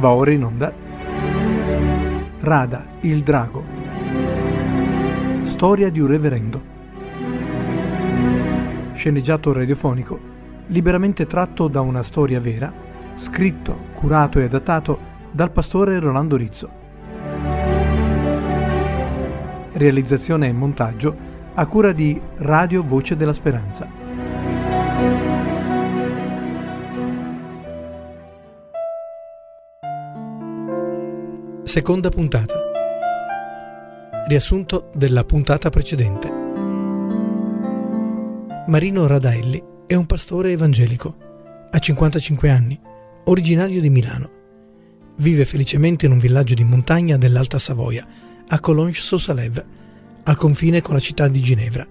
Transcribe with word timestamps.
Va 0.00 0.12
ora 0.12 0.30
in 0.30 0.44
onda 0.44 0.72
Rada, 2.40 2.86
il 3.00 3.22
drago. 3.22 3.62
Storia 5.44 5.90
di 5.90 6.00
un 6.00 6.06
reverendo. 6.06 6.62
Sceneggiato 8.94 9.52
radiofonico, 9.52 10.18
liberamente 10.68 11.26
tratto 11.26 11.68
da 11.68 11.82
una 11.82 12.02
storia 12.02 12.40
vera, 12.40 12.72
scritto, 13.16 13.76
curato 13.92 14.38
e 14.38 14.44
adattato 14.44 14.98
dal 15.30 15.50
pastore 15.50 15.98
Rolando 15.98 16.36
Rizzo. 16.36 16.70
Realizzazione 19.72 20.48
e 20.48 20.52
montaggio 20.52 21.14
a 21.52 21.66
cura 21.66 21.92
di 21.92 22.18
Radio 22.38 22.82
Voce 22.82 23.18
della 23.18 23.34
Speranza. 23.34 25.29
Seconda 31.70 32.08
puntata. 32.08 32.54
Riassunto 34.26 34.90
della 34.92 35.22
puntata 35.22 35.70
precedente. 35.70 36.28
Marino 38.66 39.06
Radaelli 39.06 39.62
è 39.86 39.94
un 39.94 40.04
pastore 40.04 40.50
evangelico. 40.50 41.16
Ha 41.70 41.78
55 41.78 42.50
anni, 42.50 42.76
originario 43.26 43.80
di 43.80 43.88
Milano. 43.88 44.30
Vive 45.18 45.44
felicemente 45.44 46.06
in 46.06 46.12
un 46.12 46.18
villaggio 46.18 46.54
di 46.54 46.64
montagna 46.64 47.16
dell'Alta 47.16 47.60
Savoia, 47.60 48.04
a 48.48 48.58
Collonges-Sous-Salève, 48.58 49.66
al 50.24 50.36
confine 50.36 50.80
con 50.80 50.94
la 50.94 51.00
città 51.00 51.28
di 51.28 51.40
Ginevra, 51.40 51.86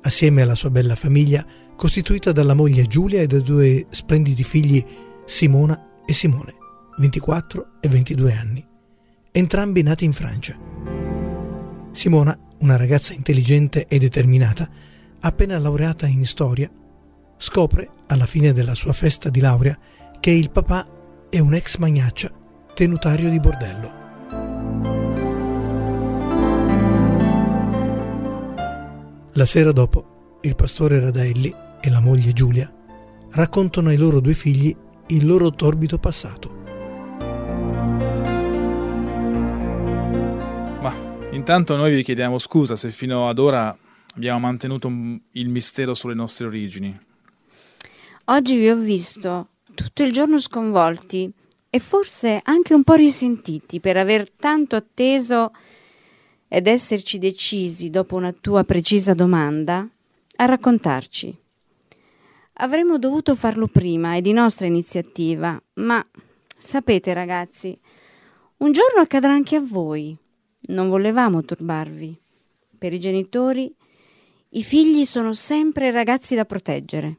assieme 0.00 0.42
alla 0.42 0.56
sua 0.56 0.70
bella 0.70 0.96
famiglia 0.96 1.46
costituita 1.76 2.32
dalla 2.32 2.54
moglie 2.54 2.88
Giulia 2.88 3.20
e 3.20 3.28
dai 3.28 3.42
due 3.42 3.86
splendidi 3.88 4.42
figli 4.42 4.84
Simona 5.24 6.00
e 6.04 6.12
Simone, 6.12 6.56
24 6.98 7.74
e 7.78 7.88
22 7.88 8.32
anni 8.32 8.70
entrambi 9.32 9.82
nati 9.82 10.04
in 10.04 10.12
Francia. 10.12 10.54
Simona, 11.90 12.38
una 12.58 12.76
ragazza 12.76 13.14
intelligente 13.14 13.86
e 13.86 13.98
determinata, 13.98 14.68
appena 15.20 15.58
laureata 15.58 16.06
in 16.06 16.24
storia, 16.26 16.70
scopre, 17.38 17.88
alla 18.08 18.26
fine 18.26 18.52
della 18.52 18.74
sua 18.74 18.92
festa 18.92 19.30
di 19.30 19.40
laurea, 19.40 19.76
che 20.20 20.30
il 20.30 20.50
papà 20.50 20.86
è 21.30 21.38
un 21.38 21.54
ex 21.54 21.78
magnaccia, 21.78 22.30
tenutario 22.74 23.30
di 23.30 23.40
bordello. 23.40 24.00
La 29.32 29.46
sera 29.46 29.72
dopo, 29.72 30.38
il 30.42 30.54
pastore 30.54 31.00
Radaelli 31.00 31.54
e 31.80 31.90
la 31.90 32.00
moglie 32.00 32.34
Giulia 32.34 32.70
raccontano 33.30 33.88
ai 33.88 33.96
loro 33.96 34.20
due 34.20 34.34
figli 34.34 34.76
il 35.06 35.26
loro 35.26 35.50
torbido 35.52 35.96
passato. 35.98 36.51
Intanto 41.32 41.76
noi 41.76 41.94
vi 41.94 42.02
chiediamo 42.02 42.36
scusa 42.36 42.76
se 42.76 42.90
fino 42.90 43.26
ad 43.26 43.38
ora 43.38 43.74
abbiamo 44.16 44.40
mantenuto 44.40 44.88
il 44.88 45.48
mistero 45.48 45.94
sulle 45.94 46.12
nostre 46.12 46.46
origini. 46.46 46.96
Oggi 48.26 48.58
vi 48.58 48.68
ho 48.68 48.76
visto 48.76 49.48
tutto 49.74 50.02
il 50.02 50.12
giorno 50.12 50.38
sconvolti 50.38 51.32
e 51.70 51.78
forse 51.78 52.38
anche 52.44 52.74
un 52.74 52.84
po' 52.84 52.92
risentiti 52.94 53.80
per 53.80 53.96
aver 53.96 54.30
tanto 54.30 54.76
atteso 54.76 55.52
ed 56.48 56.66
esserci 56.66 57.16
decisi, 57.16 57.88
dopo 57.88 58.14
una 58.14 58.34
tua 58.38 58.62
precisa 58.64 59.14
domanda, 59.14 59.88
a 60.36 60.44
raccontarci. 60.44 61.34
Avremmo 62.56 62.98
dovuto 62.98 63.34
farlo 63.34 63.68
prima 63.68 64.16
e 64.16 64.20
di 64.20 64.32
nostra 64.32 64.66
iniziativa, 64.66 65.60
ma 65.74 66.06
sapete 66.58 67.14
ragazzi, 67.14 67.76
un 68.58 68.70
giorno 68.70 69.00
accadrà 69.00 69.32
anche 69.32 69.56
a 69.56 69.62
voi. 69.64 70.14
Non 70.68 70.88
volevamo 70.88 71.44
turbarvi. 71.44 72.16
Per 72.78 72.92
i 72.92 73.00
genitori 73.00 73.74
i 74.50 74.62
figli 74.62 75.04
sono 75.04 75.32
sempre 75.32 75.90
ragazzi 75.90 76.34
da 76.34 76.44
proteggere. 76.44 77.16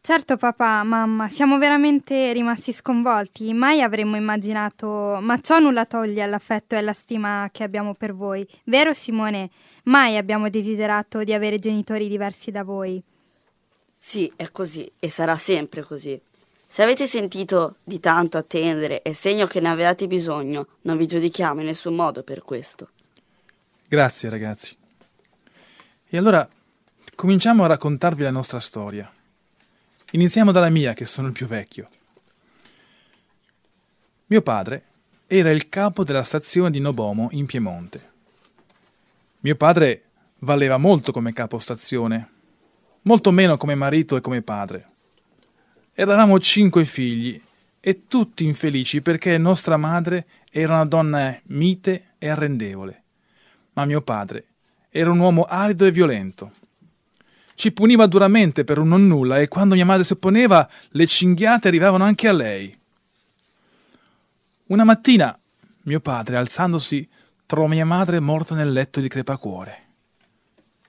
Certo 0.00 0.36
papà, 0.36 0.84
mamma, 0.84 1.28
siamo 1.28 1.58
veramente 1.58 2.32
rimasti 2.32 2.72
sconvolti. 2.72 3.52
Mai 3.52 3.82
avremmo 3.82 4.14
immaginato, 4.14 5.18
ma 5.20 5.40
ciò 5.40 5.58
nulla 5.58 5.84
toglie 5.84 6.22
all'affetto 6.22 6.76
e 6.76 6.78
alla 6.78 6.92
stima 6.92 7.48
che 7.50 7.64
abbiamo 7.64 7.92
per 7.92 8.14
voi. 8.14 8.46
Vero 8.64 8.94
Simone? 8.94 9.50
Mai 9.84 10.16
abbiamo 10.16 10.48
desiderato 10.48 11.24
di 11.24 11.32
avere 11.32 11.58
genitori 11.58 12.06
diversi 12.06 12.52
da 12.52 12.62
voi. 12.62 13.02
Sì, 13.96 14.30
è 14.36 14.52
così 14.52 14.88
e 15.00 15.10
sarà 15.10 15.36
sempre 15.36 15.82
così. 15.82 16.20
Se 16.76 16.82
avete 16.82 17.06
sentito 17.06 17.76
di 17.82 18.00
tanto 18.00 18.36
attendere 18.36 19.00
è 19.00 19.14
segno 19.14 19.46
che 19.46 19.60
ne 19.60 19.70
avevate 19.70 20.06
bisogno, 20.06 20.66
non 20.82 20.98
vi 20.98 21.06
giudichiamo 21.06 21.60
in 21.60 21.66
nessun 21.68 21.94
modo 21.94 22.22
per 22.22 22.42
questo. 22.42 22.90
Grazie 23.88 24.28
ragazzi. 24.28 24.76
E 26.06 26.18
allora 26.18 26.46
cominciamo 27.14 27.64
a 27.64 27.68
raccontarvi 27.68 28.22
la 28.22 28.30
nostra 28.30 28.60
storia. 28.60 29.10
Iniziamo 30.10 30.52
dalla 30.52 30.68
mia, 30.68 30.92
che 30.92 31.06
sono 31.06 31.28
il 31.28 31.32
più 31.32 31.46
vecchio. 31.46 31.88
Mio 34.26 34.42
padre 34.42 34.84
era 35.26 35.50
il 35.50 35.70
capo 35.70 36.04
della 36.04 36.24
stazione 36.24 36.70
di 36.70 36.78
Nobomo 36.78 37.28
in 37.30 37.46
Piemonte. 37.46 38.10
Mio 39.40 39.56
padre 39.56 40.02
valeva 40.40 40.76
molto 40.76 41.10
come 41.10 41.32
capo 41.32 41.58
stazione, 41.58 42.28
molto 43.00 43.30
meno 43.30 43.56
come 43.56 43.74
marito 43.74 44.16
e 44.16 44.20
come 44.20 44.42
padre. 44.42 44.90
Eravamo 45.98 46.38
cinque 46.40 46.84
figli 46.84 47.40
e 47.80 48.02
tutti 48.06 48.44
infelici 48.44 49.00
perché 49.00 49.38
nostra 49.38 49.78
madre 49.78 50.26
era 50.50 50.74
una 50.74 50.84
donna 50.84 51.40
mite 51.44 52.08
e 52.18 52.28
arrendevole, 52.28 53.02
ma 53.72 53.86
mio 53.86 54.02
padre 54.02 54.44
era 54.90 55.10
un 55.10 55.18
uomo 55.18 55.44
arido 55.44 55.86
e 55.86 55.90
violento. 55.90 56.52
Ci 57.54 57.72
puniva 57.72 58.04
duramente 58.04 58.62
per 58.62 58.76
un 58.76 58.88
non 58.88 59.06
nulla 59.06 59.38
e 59.38 59.48
quando 59.48 59.74
mia 59.74 59.86
madre 59.86 60.04
si 60.04 60.12
opponeva 60.12 60.68
le 60.90 61.06
cinghiate 61.06 61.68
arrivavano 61.68 62.04
anche 62.04 62.28
a 62.28 62.32
lei. 62.32 62.78
Una 64.66 64.84
mattina 64.84 65.34
mio 65.84 66.00
padre, 66.00 66.36
alzandosi, 66.36 67.08
trovò 67.46 67.68
mia 67.68 67.86
madre 67.86 68.20
morta 68.20 68.54
nel 68.54 68.70
letto 68.70 69.00
di 69.00 69.08
crepacuore. 69.08 69.84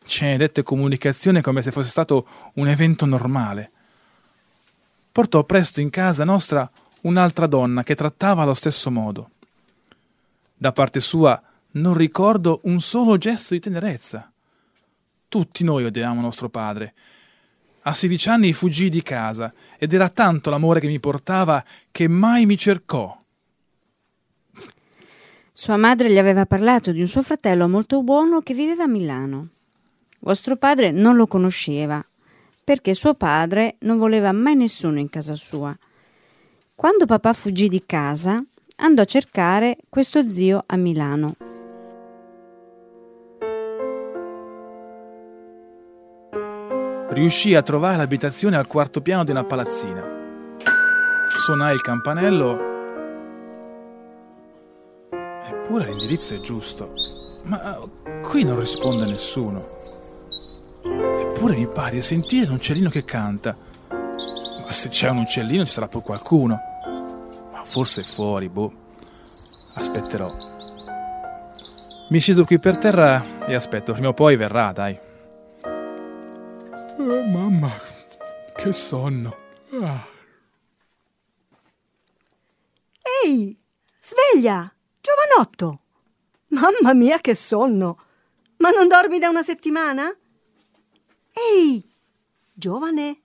Ce 0.03 0.25
ne 0.25 0.35
dette 0.35 0.63
comunicazione 0.63 1.39
come 1.39 1.61
se 1.61 1.71
fosse 1.71 1.87
stato 1.87 2.27
un 2.55 2.67
evento 2.67 3.05
normale 3.05 3.71
portò 5.17 5.43
presto 5.45 5.81
in 5.81 5.89
casa 5.89 6.23
nostra 6.23 6.69
un'altra 7.01 7.47
donna 7.47 7.81
che 7.81 7.95
trattava 7.95 8.43
allo 8.43 8.53
stesso 8.53 8.91
modo. 8.91 9.31
Da 10.55 10.71
parte 10.71 10.99
sua 10.99 11.41
non 11.71 11.95
ricordo 11.95 12.59
un 12.65 12.79
solo 12.79 13.17
gesto 13.17 13.55
di 13.55 13.59
tenerezza. 13.59 14.31
Tutti 15.27 15.63
noi 15.63 15.85
odiavamo 15.85 16.21
nostro 16.21 16.49
padre. 16.49 16.93
A 17.81 17.95
sedici 17.95 18.29
anni 18.29 18.53
fuggii 18.53 18.89
di 18.89 19.01
casa 19.01 19.51
ed 19.79 19.91
era 19.91 20.09
tanto 20.09 20.51
l'amore 20.51 20.79
che 20.79 20.87
mi 20.87 20.99
portava 20.99 21.65
che 21.89 22.07
mai 22.07 22.45
mi 22.45 22.55
cercò. 22.55 23.17
Sua 25.51 25.77
madre 25.77 26.11
gli 26.11 26.19
aveva 26.19 26.45
parlato 26.45 26.91
di 26.91 27.01
un 27.01 27.07
suo 27.07 27.23
fratello 27.23 27.67
molto 27.67 28.03
buono 28.03 28.41
che 28.41 28.53
viveva 28.53 28.83
a 28.83 28.87
Milano. 28.87 29.47
Vostro 30.19 30.57
padre 30.57 30.91
non 30.91 31.15
lo 31.15 31.25
conosceva 31.25 32.05
perché 32.67 32.93
suo 32.93 33.13
padre 33.13 33.77
non 33.83 33.97
voleva 33.97 34.33
mai 34.33 34.53
nessuno 34.53 34.99
in 34.99 35.09
casa 35.09 35.35
sua. 35.35 35.73
Quando 36.75 37.05
papà 37.05 37.31
fuggì 37.31 37.69
di 37.69 37.81
casa, 37.85 38.43
andò 38.75 39.03
a 39.03 39.05
cercare 39.05 39.77
questo 39.87 40.29
zio 40.29 40.65
a 40.65 40.75
Milano. 40.75 41.35
Riuscì 47.07 47.55
a 47.55 47.61
trovare 47.61 47.95
l'abitazione 47.95 48.57
al 48.57 48.67
quarto 48.67 48.99
piano 48.99 49.23
di 49.23 49.31
una 49.31 49.45
palazzina. 49.45 50.03
Suonai 51.29 51.73
il 51.73 51.79
campanello. 51.79 52.59
Eppure 55.51 55.85
l'indirizzo 55.85 56.35
è 56.35 56.41
giusto. 56.41 56.91
Ma 57.43 57.79
qui 58.23 58.43
non 58.43 58.59
risponde 58.59 59.05
nessuno. 59.05 59.95
Eppure 61.19 61.55
mi 61.55 61.67
pare 61.67 61.95
di 61.95 62.01
sentire 62.01 62.47
un 62.49 62.55
uccellino 62.55 62.89
che 62.89 63.03
canta. 63.03 63.55
Ma 63.89 64.71
se 64.71 64.89
c'è 64.89 65.09
un 65.09 65.17
uccellino 65.17 65.65
ci 65.65 65.71
sarà 65.71 65.87
poi 65.87 66.01
qualcuno. 66.01 66.59
Ma 67.51 67.63
forse 67.63 68.01
è 68.01 68.03
fuori, 68.03 68.49
boh. 68.49 68.85
Aspetterò. 69.75 70.29
Mi 72.09 72.19
siedo 72.19 72.45
qui 72.45 72.59
per 72.59 72.77
terra 72.77 73.45
e 73.45 73.53
aspetto, 73.53 73.93
prima 73.93 74.09
o 74.09 74.13
poi 74.13 74.35
verrà, 74.35 74.71
dai. 74.71 74.97
Oh, 76.99 77.23
mamma, 77.23 77.71
che 78.55 78.71
sonno. 78.71 79.35
Ah. 79.81 80.07
Ehi, 83.23 83.57
sveglia, 84.01 84.73
giovanotto. 85.01 85.79
Mamma 86.47 86.93
mia, 86.93 87.19
che 87.19 87.35
sonno. 87.35 87.99
Ma 88.57 88.69
non 88.69 88.87
dormi 88.87 89.19
da 89.19 89.29
una 89.29 89.43
settimana? 89.43 90.15
Ehi, 91.37 91.83
giovane, 92.51 93.21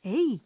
ehi, 0.00 0.40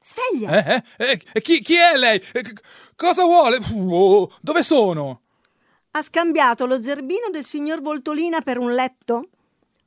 sveglia! 0.00 0.64
Eh, 0.64 0.82
eh, 0.98 1.20
eh, 1.32 1.40
chi, 1.40 1.60
chi 1.60 1.74
è 1.74 1.96
lei? 1.96 2.22
Eh, 2.32 2.52
cosa 2.94 3.24
vuole? 3.24 3.58
Oh, 3.74 4.32
dove 4.40 4.62
sono? 4.62 5.22
Ha 5.90 6.02
scambiato 6.02 6.66
lo 6.66 6.80
zerbino 6.80 7.30
del 7.32 7.44
signor 7.44 7.80
Voltolina 7.80 8.40
per 8.40 8.58
un 8.58 8.72
letto? 8.72 9.30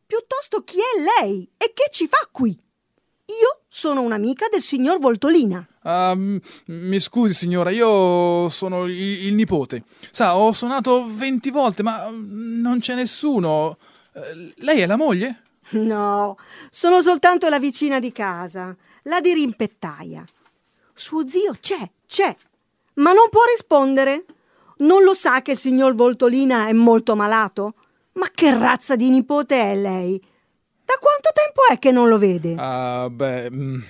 Piuttosto 0.06 0.64
chi 0.64 0.78
è 0.78 1.22
lei 1.22 1.50
e 1.58 1.72
che 1.74 1.88
ci 1.90 2.08
fa 2.08 2.28
qui? 2.32 2.50
Io 2.50 3.62
sono 3.68 4.02
un'amica 4.02 4.48
del 4.50 4.62
signor 4.62 5.00
Voltolina. 5.00 5.66
Ah, 5.84 6.16
m- 6.16 6.40
mi 6.68 7.00
scusi 7.00 7.34
signora, 7.34 7.70
io 7.72 8.50
sono 8.50 8.86
il, 8.86 9.26
il 9.28 9.34
nipote. 9.34 9.84
Sa, 10.12 10.38
ho 10.38 10.52
suonato 10.52 11.06
venti 11.14 11.50
volte, 11.50 11.84
ma 11.84 12.10
non 12.10 12.80
c'è 12.80 12.96
nessuno. 12.96 13.78
Eh, 14.14 14.54
Lei 14.58 14.80
è 14.80 14.86
la 14.86 14.96
moglie? 14.96 15.44
No, 15.72 16.38
sono 16.70 17.02
soltanto 17.02 17.50
la 17.50 17.60
vicina 17.60 18.00
di 18.00 18.12
casa, 18.12 18.76
la 19.04 19.20
dirimpettaia. 19.20 20.26
Suo 20.94 21.28
zio 21.28 21.56
c'è, 21.60 21.90
c'è, 22.08 22.36
ma 22.96 23.12
non 23.14 23.30
può 23.30 23.42
rispondere. 23.52 24.26
Non 24.80 25.04
lo 25.04 25.14
sa 25.14 25.42
che 25.42 25.52
il 25.52 25.58
signor 25.58 25.96
Voltolina 25.96 26.68
è 26.68 26.74
molto 26.74 27.16
malato? 27.16 27.74
Ma 28.14 28.30
che 28.34 28.56
razza 28.58 28.96
di 28.96 29.10
nipote 29.10 29.60
è 29.60 29.76
lei? 29.76 30.20
Da 30.86 30.94
quanto 31.00 31.32
tempo 31.34 31.62
è 31.70 31.80
che 31.80 31.92
non 31.92 32.08
lo 32.08 32.18
vede? 32.18 32.56
Ah, 32.58 33.10
beh, 33.10 33.52
mm, 33.52 33.82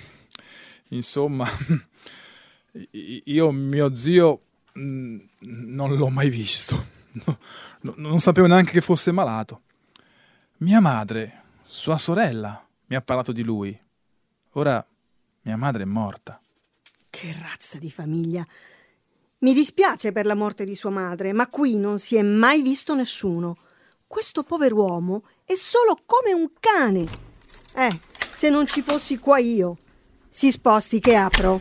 insomma, 0.88 1.46
io 2.90 3.50
mio 3.52 3.94
zio 3.94 4.40
mm, 4.78 5.18
non 5.40 5.94
l'ho 5.94 6.08
mai 6.08 6.28
visto. 6.28 6.96
No, 7.12 7.38
no, 7.82 7.94
non 7.96 8.18
sapevo 8.18 8.46
neanche 8.46 8.72
che 8.72 8.80
fosse 8.80 9.12
malato. 9.12 9.62
Mia 10.58 10.80
madre, 10.80 11.42
sua 11.70 11.98
sorella, 11.98 12.66
mi 12.86 12.96
ha 12.96 13.02
parlato 13.02 13.30
di 13.30 13.42
lui. 13.42 13.78
Ora 14.52 14.84
mia 15.42 15.56
madre 15.58 15.82
è 15.82 15.86
morta. 15.86 16.40
Che 17.10 17.36
razza 17.42 17.76
di 17.76 17.90
famiglia. 17.90 18.44
Mi 19.40 19.52
dispiace 19.52 20.10
per 20.10 20.24
la 20.24 20.34
morte 20.34 20.64
di 20.64 20.74
sua 20.74 20.88
madre, 20.88 21.34
ma 21.34 21.46
qui 21.46 21.76
non 21.76 21.98
si 21.98 22.16
è 22.16 22.22
mai 22.22 22.62
visto 22.62 22.94
nessuno. 22.94 23.58
Questo 24.06 24.44
pover'uomo 24.44 25.24
è 25.44 25.54
solo 25.56 25.98
come 26.06 26.32
un 26.32 26.50
cane. 26.58 27.06
Eh, 27.74 28.00
se 28.32 28.48
non 28.48 28.66
ci 28.66 28.80
fossi 28.80 29.18
qua 29.18 29.36
io. 29.36 29.76
Si 30.26 30.50
sposti 30.50 31.00
che 31.00 31.14
apro. 31.16 31.60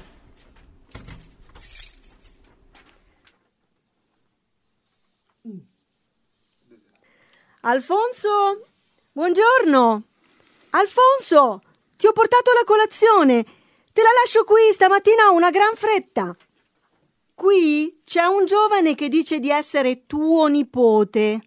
Alfonso, 7.59 8.67
buongiorno. 9.17 10.03
Alfonso, 10.69 11.63
ti 11.97 12.05
ho 12.05 12.11
portato 12.11 12.51
la 12.53 12.63
colazione. 12.63 13.43
Te 13.91 14.03
la 14.03 14.09
lascio 14.21 14.43
qui, 14.43 14.71
stamattina 14.71 15.29
ho 15.29 15.33
una 15.33 15.49
gran 15.49 15.75
fretta. 15.75 16.35
Qui 17.33 18.01
c'è 18.05 18.25
un 18.25 18.45
giovane 18.45 18.93
che 18.93 19.09
dice 19.09 19.39
di 19.39 19.49
essere 19.49 20.05
tuo 20.05 20.45
nipote. 20.45 21.41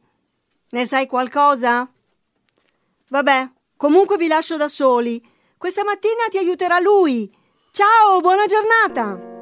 Ne 0.70 0.84
sai 0.84 1.06
qualcosa? 1.06 1.88
Vabbè, 3.08 3.48
comunque 3.76 4.16
vi 4.16 4.26
lascio 4.26 4.56
da 4.56 4.66
soli. 4.66 5.24
Questa 5.56 5.84
mattina 5.84 6.24
ti 6.28 6.38
aiuterà 6.38 6.80
lui. 6.80 7.32
Ciao, 7.70 8.18
buona 8.18 8.46
giornata. 8.46 9.39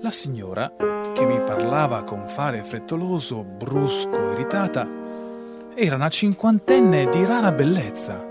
La 0.00 0.12
signora, 0.12 0.72
che 1.12 1.26
mi 1.26 1.40
parlava 1.40 2.04
con 2.04 2.28
fare 2.28 2.62
frettoloso, 2.62 3.42
brusco, 3.42 4.30
irritata, 4.30 4.86
era 5.74 5.96
una 5.96 6.08
cinquantenne 6.08 7.08
di 7.08 7.24
rara 7.24 7.50
bellezza. 7.50 8.24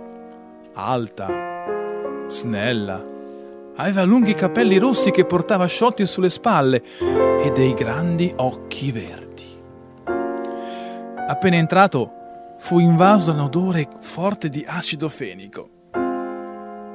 Alta, 0.72 2.26
snella, 2.28 3.04
aveva 3.76 4.04
lunghi 4.06 4.34
capelli 4.34 4.78
rossi 4.78 5.12
che 5.12 5.26
portava 5.26 5.66
sciolti 5.66 6.06
sulle 6.08 6.30
spalle 6.30 6.82
e 7.44 7.52
dei 7.54 7.74
grandi 7.74 8.32
occhi 8.38 8.94
verdi. 8.94 9.62
Appena 11.28 11.58
entrato, 11.58 12.12
fu 12.60 12.80
invaso 12.80 13.34
da 13.34 13.40
un 13.40 13.44
odore 13.44 13.90
forte 14.00 14.48
di 14.48 14.64
acido 14.66 15.10
fenico. 15.10 15.77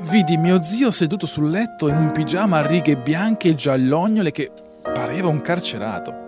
Vidi 0.03 0.37
mio 0.37 0.63
zio 0.65 0.91
seduto 0.91 1.27
sul 1.27 1.49
letto 1.49 1.89
in 1.89 1.97
un 1.97 2.11
pigiama 2.11 2.59
a 2.59 2.67
righe 2.67 2.97
bianche 2.97 3.51
e 3.51 3.55
giallognole 3.55 4.33
che 4.33 4.51
pareva 4.83 5.29
un 5.29 5.41
carcerato. 5.41 6.27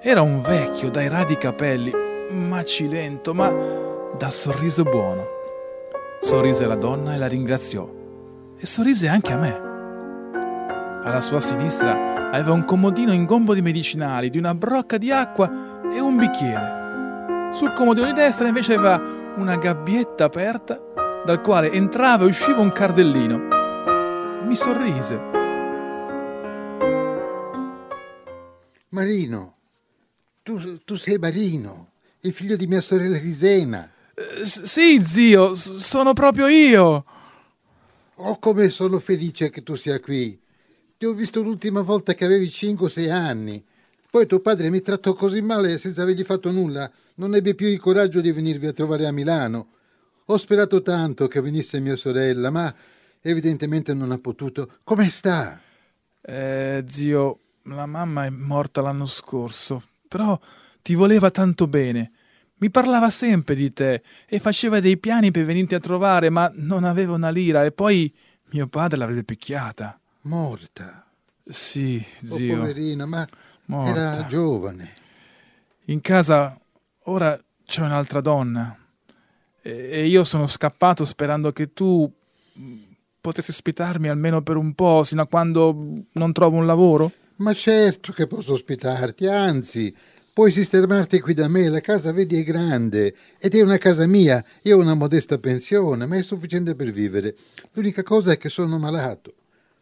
Era 0.00 0.22
un 0.22 0.40
vecchio 0.40 0.88
dai 0.88 1.08
radi 1.08 1.36
capelli, 1.36 1.92
macilento, 2.30 3.34
ma 3.34 3.52
dal 4.16 4.32
sorriso 4.32 4.84
buono. 4.84 5.24
Sorrise 6.20 6.64
alla 6.64 6.76
donna 6.76 7.12
e 7.12 7.18
la 7.18 7.26
ringraziò. 7.26 7.88
E 8.56 8.64
sorrise 8.66 9.08
anche 9.08 9.32
a 9.32 9.36
me. 9.36 9.60
Alla 11.02 11.20
sua 11.20 11.40
sinistra 11.40 12.30
aveva 12.30 12.52
un 12.52 12.64
comodino 12.64 13.12
in 13.12 13.24
gombo 13.24 13.52
di 13.52 13.62
medicinali, 13.62 14.30
di 14.30 14.38
una 14.38 14.54
brocca 14.54 14.96
di 14.96 15.10
acqua 15.10 15.50
e 15.92 15.98
un 15.98 16.16
bicchiere. 16.16 17.50
Sul 17.52 17.72
comodino 17.72 18.06
di 18.06 18.12
destra 18.12 18.46
invece 18.46 18.74
aveva 18.74 19.02
una 19.36 19.56
gabbietta 19.56 20.24
aperta 20.24 20.80
dal 21.24 21.40
quale 21.40 21.70
entrava 21.70 22.24
e 22.24 22.28
usciva 22.28 22.60
un 22.60 22.72
cardellino. 22.72 23.38
Mi 24.44 24.56
sorrise. 24.56 25.38
Marino, 28.88 29.56
tu, 30.42 30.82
tu 30.84 30.96
sei 30.96 31.18
Marino, 31.18 31.90
il 32.20 32.32
figlio 32.32 32.56
di 32.56 32.66
mia 32.66 32.80
sorella 32.80 33.18
Risena. 33.18 33.88
Eh, 34.14 34.44
sì, 34.44 35.00
zio, 35.04 35.54
sono 35.54 36.12
proprio 36.12 36.48
io. 36.48 37.04
Oh, 38.16 38.38
come 38.38 38.68
sono 38.70 38.98
felice 38.98 39.50
che 39.50 39.62
tu 39.62 39.76
sia 39.76 40.00
qui. 40.00 40.38
Ti 40.98 41.06
ho 41.06 41.12
visto 41.12 41.40
l'ultima 41.40 41.82
volta 41.82 42.14
che 42.14 42.24
avevi 42.24 42.50
5 42.50 42.86
o 42.86 42.88
6 42.88 43.10
anni. 43.10 43.64
Poi 44.10 44.26
tuo 44.26 44.40
padre 44.40 44.70
mi 44.70 44.82
trattò 44.82 45.14
così 45.14 45.40
male 45.40 45.78
senza 45.78 46.02
avergli 46.02 46.24
fatto 46.24 46.50
nulla. 46.50 46.90
Non 47.14 47.34
ebbe 47.34 47.54
più 47.54 47.68
il 47.68 47.78
coraggio 47.78 48.20
di 48.20 48.32
venirvi 48.32 48.66
a 48.66 48.72
trovare 48.72 49.06
a 49.06 49.12
Milano. 49.12 49.68
Ho 50.30 50.36
sperato 50.36 50.80
tanto 50.80 51.26
che 51.26 51.40
venisse 51.40 51.80
mia 51.80 51.96
sorella, 51.96 52.50
ma 52.50 52.72
evidentemente 53.20 53.92
non 53.94 54.12
ha 54.12 54.18
potuto. 54.18 54.74
Come 54.84 55.08
sta? 55.10 55.60
Eh, 56.20 56.84
zio, 56.88 57.38
la 57.64 57.84
mamma 57.86 58.26
è 58.26 58.30
morta 58.30 58.80
l'anno 58.80 59.06
scorso, 59.06 59.82
però 60.06 60.38
ti 60.82 60.94
voleva 60.94 61.32
tanto 61.32 61.66
bene. 61.66 62.12
Mi 62.58 62.70
parlava 62.70 63.10
sempre 63.10 63.56
di 63.56 63.72
te 63.72 64.02
e 64.26 64.38
faceva 64.38 64.78
dei 64.78 64.98
piani 64.98 65.32
per 65.32 65.44
venirti 65.44 65.74
a 65.74 65.80
trovare, 65.80 66.30
ma 66.30 66.48
non 66.54 66.84
aveva 66.84 67.12
una 67.14 67.30
lira 67.30 67.64
e 67.64 67.72
poi 67.72 68.14
mio 68.50 68.68
padre 68.68 68.98
l'avrebbe 68.98 69.24
picchiata. 69.24 69.98
Morta. 70.22 71.06
Sì, 71.44 72.00
Oh, 72.28 72.36
zio. 72.36 72.56
poverina, 72.56 73.04
ma 73.04 73.26
morta. 73.64 74.12
era 74.14 74.26
giovane. 74.26 74.92
In 75.86 76.00
casa 76.00 76.56
ora 77.06 77.36
c'è 77.64 77.82
un'altra 77.82 78.20
donna 78.20 78.76
e 79.62 80.06
io 80.06 80.24
sono 80.24 80.46
scappato 80.46 81.04
sperando 81.04 81.52
che 81.52 81.72
tu 81.72 82.10
mh, 82.52 82.74
potessi 83.20 83.50
ospitarmi 83.50 84.08
almeno 84.08 84.42
per 84.42 84.56
un 84.56 84.74
po', 84.74 85.02
sino 85.02 85.22
a 85.22 85.26
quando 85.26 86.04
non 86.12 86.32
trovo 86.32 86.56
un 86.56 86.66
lavoro. 86.66 87.12
Ma 87.36 87.54
certo 87.54 88.12
che 88.12 88.26
posso 88.26 88.52
ospitarti, 88.52 89.26
anzi, 89.26 89.94
puoi 90.32 90.52
sistemarti 90.52 91.20
qui 91.20 91.34
da 91.34 91.48
me, 91.48 91.68
la 91.68 91.80
casa 91.80 92.12
vedi 92.12 92.38
è 92.38 92.42
grande 92.42 93.14
ed 93.38 93.54
è 93.54 93.62
una 93.62 93.78
casa 93.78 94.06
mia, 94.06 94.44
io 94.62 94.76
ho 94.76 94.80
una 94.80 94.94
modesta 94.94 95.38
pensione, 95.38 96.06
ma 96.06 96.16
è 96.16 96.22
sufficiente 96.22 96.74
per 96.74 96.90
vivere. 96.90 97.34
L'unica 97.72 98.02
cosa 98.02 98.32
è 98.32 98.38
che 98.38 98.48
sono 98.48 98.78
malato, 98.78 99.34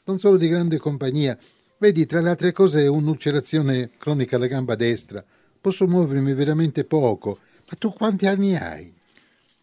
non 0.05 0.19
solo 0.19 0.37
di 0.37 0.49
grande 0.49 0.79
compagnia, 0.79 1.37
vedi, 1.79 2.07
tra 2.07 2.21
le 2.21 2.31
altre 2.31 2.53
cose 2.53 2.87
un'ulcerazione 2.87 3.91
cronica 3.99 4.37
alla 4.37 4.47
gamba 4.47 4.75
destra, 4.75 5.25
posso 5.61 5.87
muovermi 5.87 6.35
veramente 6.35 6.85
poco, 6.85 7.39
ma 7.69 7.77
tu 7.77 7.93
quanti 7.93 8.27
anni 8.27 8.57
hai? 8.57 8.95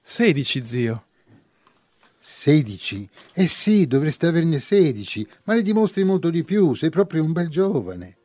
16, 0.07 0.63
zio. 0.63 1.03
16? 2.19 3.09
Eh 3.33 3.47
sì, 3.47 3.87
dovresti 3.87 4.27
averne 4.27 4.59
16, 4.59 5.27
ma 5.45 5.55
ne 5.55 5.63
dimostri 5.63 6.03
molto 6.03 6.29
di 6.29 6.43
più, 6.43 6.75
sei 6.75 6.91
proprio 6.91 7.23
un 7.23 7.31
bel 7.31 7.49
giovane. 7.49 8.15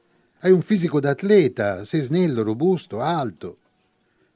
Hai 0.41 0.53
un 0.53 0.61
fisico 0.61 1.01
da 1.01 1.11
atleta, 1.11 1.87
sei 1.87 2.03
snello, 2.03 2.43
robusto, 2.43 3.01
alto. 3.01 3.57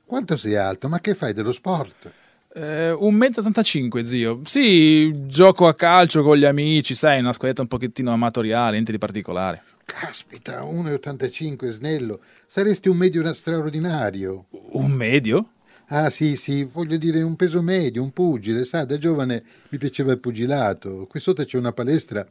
Quanto 0.06 0.38
sei 0.38 0.56
alto? 0.56 0.88
Ma 0.88 1.00
che 1.00 1.14
fai 1.14 1.34
dello 1.34 1.52
sport? 1.52 2.10
Eh, 2.54 2.90
1,85 2.90 3.98
m, 3.98 4.02
zio. 4.02 4.40
Sì, 4.46 5.26
gioco 5.26 5.66
a 5.66 5.74
calcio 5.74 6.22
con 6.22 6.38
gli 6.38 6.46
amici, 6.46 6.94
sai, 6.94 7.20
una 7.20 7.34
squadretta 7.34 7.60
un 7.60 7.68
pochettino 7.68 8.10
amatoriale, 8.10 8.72
niente 8.72 8.92
di 8.92 8.98
particolare. 8.98 9.62
Caspita, 9.84 10.62
1,85, 10.62 11.68
snello. 11.68 12.20
Saresti 12.46 12.88
un 12.88 12.96
medio 12.96 13.30
straordinario. 13.34 14.46
Un 14.70 14.92
medio? 14.92 15.50
Ah 15.88 16.08
sì, 16.08 16.36
sì, 16.36 16.64
voglio 16.64 16.96
dire 16.96 17.20
un 17.22 17.36
peso 17.36 17.60
medio, 17.60 18.02
un 18.02 18.12
pugile. 18.12 18.64
Sa, 18.64 18.84
da 18.84 18.96
giovane 18.96 19.44
mi 19.68 19.78
piaceva 19.78 20.12
il 20.12 20.18
pugilato. 20.18 21.06
Qui 21.06 21.20
sotto 21.20 21.44
c'è 21.44 21.58
una 21.58 21.72
palestra 21.72 22.26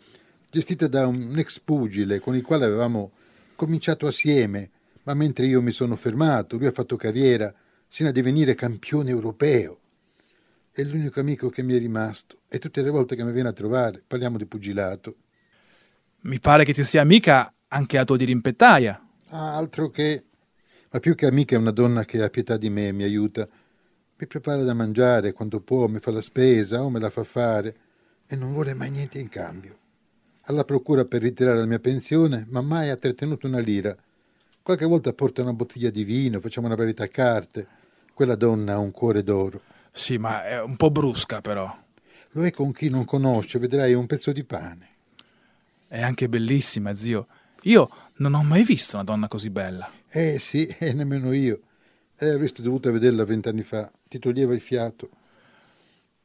gestita 0.49 0.87
da 0.87 1.07
un 1.07 1.33
ex 1.37 1.59
pugile 1.59 2.19
con 2.19 2.35
il 2.35 2.41
quale 2.41 2.65
avevamo 2.65 3.11
cominciato 3.55 4.07
assieme, 4.07 4.69
ma 5.03 5.13
mentre 5.13 5.45
io 5.45 5.61
mi 5.61 5.71
sono 5.71 5.95
fermato, 5.95 6.57
lui 6.57 6.67
ha 6.67 6.71
fatto 6.71 6.95
carriera 6.95 7.53
sino 7.87 8.09
a 8.09 8.11
divenire 8.11 8.55
campione 8.55 9.11
europeo. 9.11 9.79
È 10.71 10.81
l'unico 10.83 11.19
amico 11.19 11.49
che 11.49 11.61
mi 11.61 11.73
è 11.73 11.77
rimasto 11.77 12.39
e 12.47 12.57
tutte 12.57 12.81
le 12.81 12.89
volte 12.89 13.15
che 13.15 13.23
mi 13.23 13.31
viene 13.31 13.49
a 13.49 13.53
trovare 13.53 14.03
parliamo 14.05 14.37
di 14.37 14.45
pugilato. 14.45 15.15
Mi 16.21 16.39
pare 16.39 16.65
che 16.65 16.73
ti 16.73 16.83
sia 16.83 17.01
amica 17.01 17.53
anche 17.67 17.97
la 17.97 18.05
tua 18.05 18.17
dirimpettaia. 18.17 18.99
Ah, 19.29 19.55
altro 19.55 19.89
che... 19.89 20.25
Ma 20.93 20.99
più 20.99 21.15
che 21.15 21.25
amica 21.25 21.55
è 21.55 21.57
una 21.57 21.71
donna 21.71 22.05
che 22.05 22.21
ha 22.21 22.29
pietà 22.29 22.55
di 22.55 22.69
me, 22.69 22.91
mi 22.91 23.01
aiuta. 23.01 23.47
Mi 24.15 24.27
prepara 24.27 24.61
da 24.61 24.75
mangiare 24.75 25.33
quando 25.33 25.59
può, 25.59 25.87
mi 25.87 25.99
fa 25.99 26.11
la 26.11 26.21
spesa 26.21 26.83
o 26.83 26.91
me 26.91 26.99
la 26.99 27.09
fa 27.09 27.23
fare 27.23 27.75
e 28.27 28.35
non 28.35 28.53
vuole 28.53 28.75
mai 28.75 28.91
niente 28.91 29.17
in 29.17 29.27
cambio. 29.27 29.75
Alla 30.43 30.63
procura 30.63 31.03
per 31.05 31.23
ritirare 31.23 31.57
la 31.57 31.65
mia 31.65 31.79
pensione, 31.79 32.45
ma 32.47 32.61
mai 32.61 32.89
ha 32.89 32.95
trattenuto 32.95 33.47
una 33.47 33.57
lira. 33.57 33.95
Qualche 34.61 34.85
volta 34.85 35.13
porta 35.13 35.41
una 35.41 35.53
bottiglia 35.53 35.89
di 35.89 36.03
vino, 36.03 36.39
facciamo 36.39 36.67
una 36.67 36.75
verità 36.75 37.05
a 37.05 37.07
carte. 37.07 37.65
Quella 38.13 38.35
donna 38.35 38.73
ha 38.73 38.77
un 38.77 38.91
cuore 38.91 39.23
d'oro. 39.23 39.61
Sì, 39.91 40.19
ma 40.19 40.45
è 40.45 40.61
un 40.61 40.75
po' 40.75 40.91
brusca 40.91 41.41
però. 41.41 41.75
Lo 42.33 42.45
è 42.45 42.51
con 42.51 42.71
chi 42.71 42.89
non 42.89 43.03
conosce, 43.03 43.57
vedrai, 43.57 43.95
un 43.95 44.05
pezzo 44.05 44.31
di 44.31 44.43
pane. 44.43 44.89
È 45.87 45.99
anche 45.99 46.29
bellissima, 46.29 46.93
zio. 46.93 47.25
Io 47.63 47.89
non 48.17 48.33
ho 48.33 48.43
mai 48.43 48.63
visto 48.63 48.95
una 48.95 49.05
donna 49.05 49.27
così 49.27 49.49
bella. 49.49 49.89
Eh 50.09 50.39
sì, 50.39 50.65
e 50.79 50.93
nemmeno 50.93 51.31
io. 51.33 51.59
Eh, 52.17 52.29
avresti 52.29 52.61
dovuto 52.61 52.91
vederla 52.91 53.25
vent'anni 53.25 53.63
fa. 53.63 53.91
Ti 54.07 54.19
toglieva 54.19 54.53
il 54.53 54.61
fiato. 54.61 55.09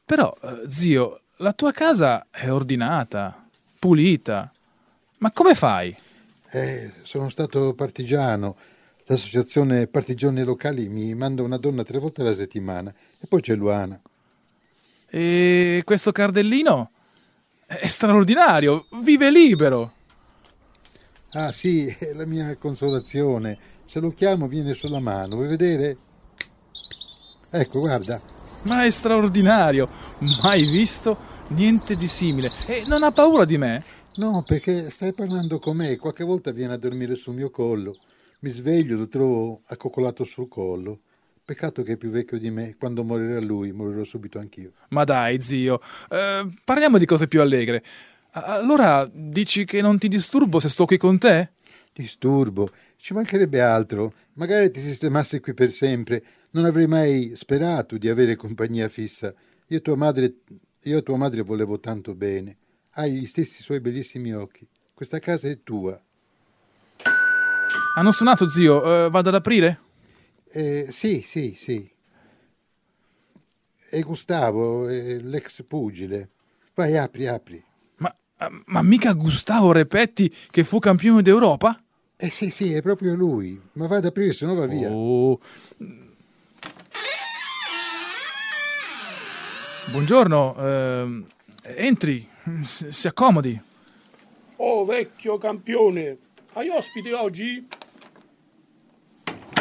Però, 0.05 0.35
eh, 0.41 0.69
zio, 0.69 1.21
la 1.37 1.53
tua 1.53 1.71
casa 1.71 2.27
è 2.29 2.51
ordinata, 2.51 3.47
pulita. 3.77 4.51
Ma 5.19 5.31
come 5.31 5.55
fai? 5.55 5.95
Eh, 6.51 6.91
sono 7.03 7.29
stato 7.29 7.73
partigiano. 7.73 8.55
L'associazione 9.05 9.87
Partigiani 9.87 10.43
Locali 10.43 10.87
mi 10.87 11.15
manda 11.15 11.41
una 11.41 11.57
donna 11.57 11.83
tre 11.83 11.97
volte 11.97 12.21
alla 12.21 12.35
settimana. 12.35 12.93
E 13.19 13.25
poi 13.27 13.41
c'è 13.41 13.55
Luana. 13.55 13.99
E 15.07 15.81
questo 15.83 16.11
cardellino 16.11 16.91
è 17.65 17.87
straordinario, 17.87 18.85
vive 19.01 19.31
libero. 19.31 19.93
Ah 21.33 21.51
sì, 21.51 21.85
è 21.85 22.13
la 22.17 22.25
mia 22.25 22.55
consolazione. 22.55 23.59
Se 23.85 23.99
lo 23.99 24.09
chiamo 24.09 24.47
viene 24.47 24.73
sulla 24.73 24.99
mano, 24.99 25.35
vuoi 25.35 25.47
vedere? 25.47 25.97
Ecco, 27.51 27.79
guarda. 27.79 28.19
Ma 28.67 28.83
è 28.83 28.89
straordinario, 28.89 29.89
mai 30.41 30.65
visto 30.65 31.17
niente 31.49 31.95
di 31.95 32.07
simile. 32.07 32.49
E 32.67 32.83
non 32.87 33.03
ha 33.03 33.11
paura 33.11 33.45
di 33.45 33.57
me? 33.57 33.83
No, 34.15 34.43
perché 34.45 34.89
stai 34.89 35.13
parlando 35.15 35.59
con 35.59 35.77
me, 35.77 35.95
qualche 35.95 36.23
volta 36.23 36.51
viene 36.51 36.73
a 36.73 36.77
dormire 36.77 37.15
sul 37.15 37.35
mio 37.35 37.49
collo. 37.49 37.95
Mi 38.41 38.49
sveglio, 38.49 38.97
lo 38.97 39.07
trovo 39.07 39.61
accoccolato 39.67 40.23
sul 40.23 40.47
collo. 40.47 41.01
Peccato 41.45 41.83
che 41.83 41.93
è 41.93 41.97
più 41.97 42.09
vecchio 42.09 42.37
di 42.37 42.51
me. 42.51 42.75
Quando 42.77 43.03
morirà 43.03 43.39
lui, 43.39 43.71
morirò 43.71 44.03
subito 44.03 44.39
anch'io. 44.39 44.73
Ma 44.89 45.03
dai, 45.03 45.41
zio, 45.41 45.81
eh, 46.09 46.47
parliamo 46.63 46.97
di 46.97 47.05
cose 47.05 47.27
più 47.27 47.41
allegre. 47.41 47.83
Allora 48.31 49.09
dici 49.11 49.65
che 49.65 49.81
non 49.81 49.97
ti 49.97 50.07
disturbo 50.07 50.59
se 50.59 50.69
sto 50.69 50.85
qui 50.85 50.97
con 50.97 51.17
te? 51.17 51.49
Disturbo? 51.91 52.71
Ci 52.95 53.13
mancherebbe 53.13 53.61
altro. 53.61 54.13
Magari 54.33 54.69
ti 54.71 54.79
sistemassi 54.79 55.39
qui 55.39 55.53
per 55.53 55.71
sempre. 55.71 56.23
Non 56.51 56.65
avrei 56.65 56.87
mai 56.87 57.31
sperato 57.35 57.97
di 57.97 58.07
avere 58.07 58.35
compagnia 58.35 58.87
fissa. 58.87 59.33
Io 59.67 59.81
tua 59.81 59.95
madre, 59.95 60.35
io 60.83 60.97
e 60.97 61.03
tua 61.03 61.17
madre 61.17 61.41
volevo 61.41 61.79
tanto 61.79 62.13
bene. 62.13 62.57
Hai 62.91 63.13
gli 63.13 63.25
stessi 63.25 63.61
suoi 63.63 63.79
bellissimi 63.79 64.33
occhi. 64.33 64.67
Questa 64.93 65.19
casa 65.19 65.47
è 65.47 65.59
tua. 65.63 65.99
Hanno 67.95 68.11
suonato, 68.11 68.49
zio. 68.49 69.05
Eh, 69.05 69.09
vado 69.09 69.29
ad 69.29 69.35
aprire? 69.35 69.79
Eh, 70.51 70.87
sì, 70.89 71.21
sì, 71.25 71.53
sì. 71.55 71.89
È 73.89 73.99
Gustavo, 74.01 74.87
è 74.87 75.17
l'ex 75.19 75.63
pugile. 75.63 76.29
Vai, 76.75 76.95
apri, 76.95 77.27
apri. 77.27 77.63
Ma, 78.39 78.49
ma 78.67 78.81
mica 78.83 79.11
Gustavo 79.13 79.73
Repetti 79.73 80.33
che 80.49 80.63
fu 80.63 80.79
campione 80.79 81.21
d'Europa? 81.21 81.77
Eh 82.15 82.29
sì, 82.29 82.49
sì, 82.51 82.71
è 82.71 82.81
proprio 82.81 83.13
lui. 83.13 83.59
Ma 83.73 83.87
va 83.87 83.97
ad 83.97 84.05
aprire, 84.05 84.31
se 84.31 84.45
no 84.45 84.55
va 84.55 84.65
via. 84.65 84.89
Oh. 84.89 85.39
Buongiorno, 89.91 90.55
eh, 90.57 91.23
entri, 91.63 92.29
si 92.63 93.07
accomodi. 93.07 93.61
Oh, 94.57 94.85
vecchio 94.85 95.37
campione, 95.37 96.17
hai 96.53 96.69
ospiti 96.69 97.11
oggi? 97.11 97.67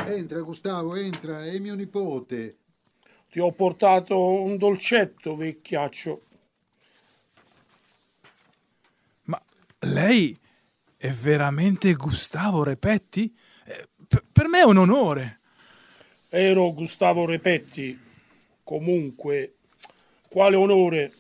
Entra, 0.07 0.41
Gustavo, 0.43 0.95
entra, 0.95 1.45
è 1.45 1.59
mio 1.59 1.75
nipote. 1.75 2.57
Ti 3.31 3.41
ho 3.41 3.51
portato 3.53 4.19
un 4.19 4.57
dolcetto, 4.57 5.35
vecchiaccio. 5.35 6.23
Lei 10.01 10.37
è 10.97 11.11
veramente 11.11 11.93
Gustavo 11.95 12.63
Repetti? 12.63 13.35
Eh, 13.65 13.89
P- 14.07 14.23
per 14.31 14.47
me 14.47 14.61
è 14.61 14.65
un 14.65 14.77
onore. 14.77 15.41
Ero 16.29 16.73
Gustavo 16.73 17.27
Repetti. 17.27 17.99
Comunque, 18.63 19.55
quale 20.29 20.55
onore? 20.55 21.13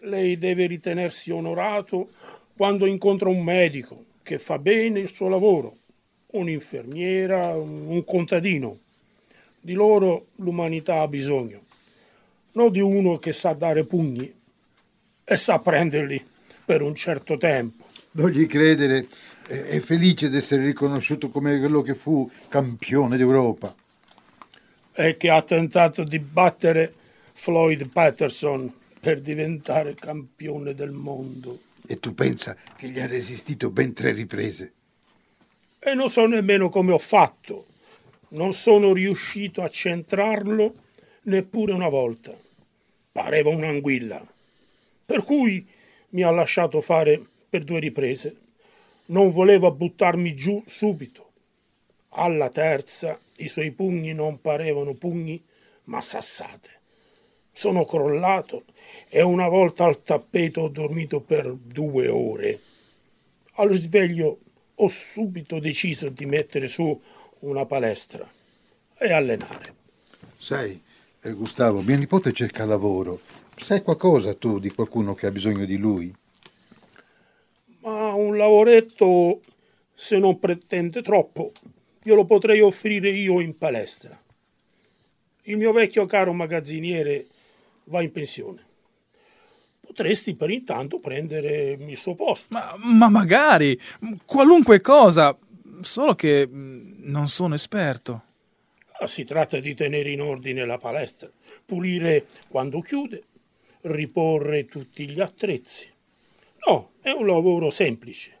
Lei 0.00 0.36
deve 0.36 0.66
ritenersi 0.66 1.30
onorato 1.30 2.10
quando 2.56 2.86
incontra 2.86 3.28
un 3.28 3.42
medico 3.42 4.04
che 4.22 4.38
fa 4.38 4.58
bene 4.58 4.98
il 5.00 5.12
suo 5.12 5.28
lavoro, 5.28 5.76
un'infermiera, 6.32 7.56
un 7.56 8.02
contadino. 8.04 8.78
Di 9.60 9.72
loro 9.72 10.26
l'umanità 10.36 11.00
ha 11.00 11.08
bisogno, 11.08 11.62
non 12.52 12.70
di 12.70 12.80
uno 12.80 13.18
che 13.18 13.32
sa 13.32 13.52
dare 13.52 13.84
pugni 13.84 14.30
e 15.24 15.36
sa 15.36 15.58
prenderli 15.58 16.22
per 16.64 16.82
un 16.82 16.94
certo 16.94 17.36
tempo. 17.36 17.83
Non 18.16 18.30
gli 18.30 18.46
credere, 18.46 19.08
è 19.46 19.54
è 19.54 19.80
felice 19.80 20.30
di 20.30 20.36
essere 20.36 20.62
riconosciuto 20.62 21.30
come 21.30 21.58
quello 21.58 21.82
che 21.82 21.96
fu 21.96 22.30
campione 22.48 23.16
d'Europa. 23.16 23.74
E 24.92 25.16
che 25.16 25.30
ha 25.30 25.42
tentato 25.42 26.04
di 26.04 26.20
battere 26.20 26.94
Floyd 27.32 27.88
Patterson 27.88 28.72
per 29.00 29.20
diventare 29.20 29.94
campione 29.94 30.74
del 30.74 30.92
mondo. 30.92 31.58
E 31.86 31.98
tu 31.98 32.14
pensa 32.14 32.56
che 32.76 32.88
gli 32.88 33.00
ha 33.00 33.06
resistito 33.08 33.70
ben 33.70 33.92
tre 33.92 34.12
riprese. 34.12 34.72
E 35.80 35.94
non 35.94 36.08
so 36.08 36.24
nemmeno 36.26 36.68
come 36.68 36.92
ho 36.92 36.98
fatto. 36.98 37.66
Non 38.28 38.54
sono 38.54 38.92
riuscito 38.92 39.60
a 39.60 39.68
centrarlo 39.68 40.74
neppure 41.22 41.72
una 41.72 41.88
volta. 41.88 42.32
Pareva 43.10 43.50
un'anguilla. 43.50 44.24
Per 45.04 45.24
cui 45.24 45.66
mi 46.10 46.22
ha 46.22 46.30
lasciato 46.30 46.80
fare 46.80 47.26
per 47.54 47.62
due 47.62 47.78
riprese. 47.78 48.36
Non 49.06 49.30
voleva 49.30 49.70
buttarmi 49.70 50.34
giù 50.34 50.60
subito. 50.66 51.30
Alla 52.16 52.48
terza 52.48 53.16
i 53.36 53.46
suoi 53.46 53.70
pugni 53.70 54.12
non 54.12 54.40
parevano 54.40 54.94
pugni, 54.94 55.40
ma 55.84 56.00
sassate. 56.00 56.70
Sono 57.52 57.84
crollato 57.84 58.64
e 59.08 59.22
una 59.22 59.46
volta 59.46 59.84
al 59.84 60.02
tappeto 60.02 60.62
ho 60.62 60.68
dormito 60.68 61.20
per 61.20 61.46
due 61.52 62.08
ore. 62.08 62.58
Al 63.52 63.68
risveglio 63.68 64.38
ho 64.74 64.88
subito 64.88 65.60
deciso 65.60 66.08
di 66.08 66.26
mettere 66.26 66.66
su 66.66 67.00
una 67.40 67.66
palestra 67.66 68.28
e 68.98 69.12
allenare. 69.12 69.74
Sai, 70.36 70.82
eh, 71.20 71.32
Gustavo, 71.32 71.82
mio 71.82 71.98
nipote 71.98 72.32
cerca 72.32 72.64
lavoro. 72.64 73.20
Sai 73.56 73.80
qualcosa 73.82 74.34
tu 74.34 74.58
di 74.58 74.70
qualcuno 74.70 75.14
che 75.14 75.26
ha 75.26 75.30
bisogno 75.30 75.64
di 75.64 75.76
lui? 75.76 76.12
Un 78.34 78.40
lavoretto, 78.40 79.40
se 79.94 80.18
non 80.18 80.40
pretende 80.40 81.02
troppo, 81.02 81.52
glielo 82.02 82.24
potrei 82.24 82.60
offrire 82.60 83.10
io 83.10 83.40
in 83.40 83.56
palestra. 83.56 84.20
Il 85.42 85.56
mio 85.56 85.70
vecchio 85.70 86.04
caro 86.06 86.32
magazziniere 86.32 87.26
va 87.84 88.02
in 88.02 88.10
pensione. 88.10 88.60
Potresti 89.78 90.34
per 90.34 90.50
intanto 90.50 90.98
prendere 90.98 91.76
il 91.78 91.96
suo 91.96 92.16
posto. 92.16 92.46
Ma, 92.48 92.74
ma 92.76 93.08
magari, 93.08 93.80
qualunque 94.24 94.80
cosa, 94.80 95.38
solo 95.82 96.16
che 96.16 96.44
mm, 96.44 97.04
non 97.04 97.28
sono 97.28 97.54
esperto. 97.54 98.22
Ah, 98.98 99.06
Si 99.06 99.22
tratta 99.22 99.60
di 99.60 99.74
tenere 99.74 100.10
in 100.10 100.20
ordine 100.20 100.66
la 100.66 100.78
palestra, 100.78 101.30
pulire 101.64 102.26
quando 102.48 102.80
chiude, 102.80 103.22
riporre 103.82 104.66
tutti 104.66 105.08
gli 105.08 105.20
attrezzi. 105.20 105.92
No, 106.66 106.92
è 107.00 107.10
un 107.10 107.26
lavoro 107.26 107.70
semplice. 107.70 108.38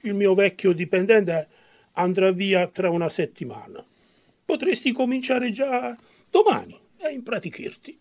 Il 0.00 0.14
mio 0.14 0.34
vecchio 0.34 0.72
dipendente 0.72 1.48
andrà 1.92 2.30
via 2.30 2.66
tra 2.68 2.90
una 2.90 3.08
settimana. 3.08 3.84
Potresti 4.44 4.92
cominciare 4.92 5.50
già 5.50 5.94
domani 6.30 6.78
a 7.02 7.10
impratichirti. 7.10 7.98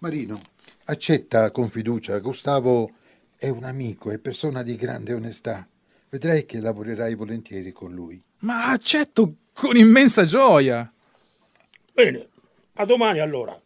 Marino, 0.00 0.40
accetta 0.84 1.50
con 1.50 1.68
fiducia. 1.68 2.18
Gustavo 2.18 2.92
è 3.36 3.48
un 3.48 3.64
amico, 3.64 4.10
è 4.10 4.18
persona 4.18 4.62
di 4.62 4.76
grande 4.76 5.14
onestà. 5.14 5.66
Vedrai 6.10 6.44
che 6.44 6.60
lavorerai 6.60 7.14
volentieri 7.14 7.72
con 7.72 7.94
lui. 7.94 8.20
Ma 8.40 8.70
accetto 8.70 9.34
con 9.52 9.76
immensa 9.76 10.24
gioia. 10.24 10.92
Bene, 11.92 12.28
a 12.74 12.84
domani 12.84 13.20
allora. 13.20 13.58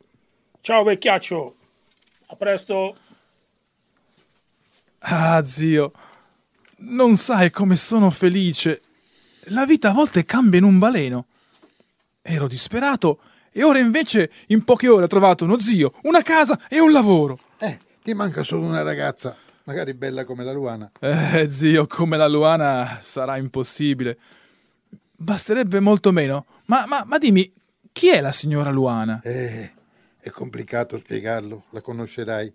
Ciao 0.61 0.83
vecchiaccio. 0.83 1.57
A 2.27 2.37
presto. 2.37 2.97
Ah, 5.06 5.44
zio, 5.44 5.92
non 6.78 7.16
sai 7.16 7.50
come 7.50 7.76
sono 7.76 8.11
felice. 8.11 8.80
La 9.49 9.66
vita 9.66 9.90
a 9.90 9.92
volte 9.92 10.25
cambia 10.25 10.58
in 10.58 10.64
un 10.64 10.78
baleno. 10.78 11.26
Ero 12.23 12.49
disperato 12.49 13.20
e 13.52 13.62
ora 13.62 13.78
invece 13.78 14.30
in 14.46 14.64
poche 14.64 14.88
ore 14.88 15.04
ho 15.04 15.08
trovato 15.08 15.44
uno 15.44 15.61
zio, 15.61 15.92
una 16.04 16.23
casa 16.23 16.58
e 16.68 16.80
un 16.80 16.90
lavoro. 16.90 17.38
Eh, 17.58 17.78
ti 18.02 18.14
manca 18.14 18.42
solo 18.42 18.64
una 18.66 18.80
ragazza, 18.80 19.37
magari 19.64 19.92
bella 19.92 20.25
come 20.25 20.42
la 20.42 20.52
Luana. 20.52 20.90
Eh, 21.00 21.50
zio, 21.50 21.87
come 21.87 22.16
la 22.16 22.26
Luana 22.26 22.99
sarà 23.02 23.37
impossibile. 23.37 24.16
Basterebbe 25.16 25.80
molto 25.80 26.12
meno. 26.12 26.46
Ma, 26.66 26.87
ma, 26.87 27.04
ma 27.06 27.18
dimmi, 27.18 27.52
chi 27.92 28.08
è 28.08 28.23
la 28.23 28.32
signora 28.32 28.70
Luana? 28.70 29.20
Eh, 29.23 29.70
è 30.18 30.30
complicato 30.30 30.96
spiegarlo, 30.96 31.64
la 31.70 31.82
conoscerai, 31.82 32.50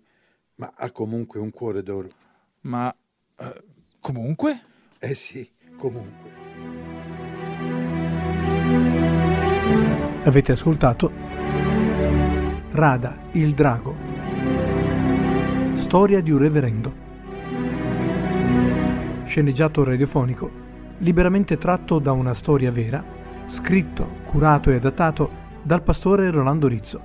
ma 0.56 0.72
ha 0.74 0.90
comunque 0.90 1.38
un 1.38 1.50
cuore 1.50 1.84
d'oro. 1.84 2.10
Ma 2.62 2.94
eh, 3.38 3.62
comunque? 4.00 4.60
Eh 4.98 5.14
sì, 5.14 5.48
comunque. 5.76 6.28
Avete 10.24 10.52
ascoltato 10.52 11.10
Rada, 12.72 13.16
il 13.32 13.54
drago. 13.54 13.96
Storia 15.76 16.20
di 16.20 16.30
un 16.30 16.38
reverendo. 16.38 16.94
Sceneggiato 19.24 19.82
radiofonico, 19.82 20.50
liberamente 20.98 21.56
tratto 21.56 21.98
da 21.98 22.12
una 22.12 22.34
storia 22.34 22.70
vera, 22.70 23.02
scritto, 23.46 24.18
curato 24.24 24.70
e 24.70 24.74
adattato 24.76 25.30
dal 25.62 25.82
pastore 25.82 26.30
Rolando 26.30 26.68
Rizzo. 26.68 27.00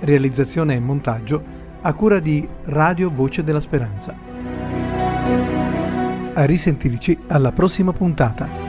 Realizzazione 0.00 0.74
e 0.74 0.80
montaggio 0.80 1.56
a 1.80 1.92
cura 1.92 2.18
di 2.18 2.46
Radio 2.64 3.10
Voce 3.10 3.44
della 3.44 3.60
Speranza. 3.60 4.14
A 6.34 6.44
risentirci 6.44 7.18
alla 7.28 7.52
prossima 7.52 7.92
puntata. 7.92 8.65